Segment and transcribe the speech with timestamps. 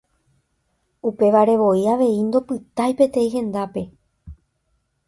[1.09, 3.83] Upevarevoi avei ndopytái peteĩ hendápe.